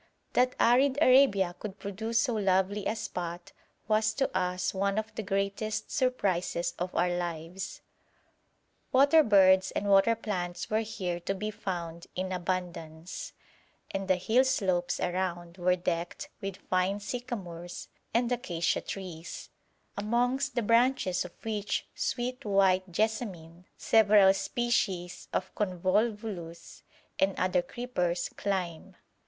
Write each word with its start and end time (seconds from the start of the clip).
That 0.33 0.55
arid 0.59 0.97
Arabia 0.99 1.55
could 1.59 1.77
produce 1.77 2.19
so 2.23 2.33
lovely 2.33 2.87
a 2.87 2.95
spot, 2.95 3.51
was 3.87 4.15
to 4.15 4.35
us 4.35 4.73
one 4.73 4.97
of 4.97 5.13
the 5.13 5.21
greatest 5.21 5.91
surprises 5.91 6.73
of 6.79 6.95
our 6.95 7.11
lives. 7.15 7.81
Water 8.91 9.21
birds 9.21 9.69
and 9.69 9.87
water 9.87 10.15
plants 10.15 10.71
were 10.71 10.79
here 10.79 11.19
to 11.19 11.35
be 11.35 11.51
found 11.51 12.07
in 12.15 12.31
abundance, 12.31 13.33
and 13.91 14.07
the 14.07 14.15
hill 14.15 14.43
slopes 14.43 14.99
around 14.99 15.57
were 15.59 15.75
decked 15.75 16.29
with 16.41 16.57
fine 16.67 16.99
sycamores 16.99 17.87
and 18.11 18.31
acacia 18.31 18.81
trees, 18.81 19.51
amongst 19.95 20.55
the 20.55 20.63
branches 20.63 21.23
of 21.25 21.33
which 21.45 21.85
sweet 21.93 22.43
white 22.43 22.91
jessamine, 22.91 23.65
several 23.77 24.33
species 24.33 25.27
of 25.31 25.53
convolvulus, 25.53 26.81
and 27.19 27.37
other 27.37 27.61
creepers 27.61 28.29
climbed. 28.35 28.95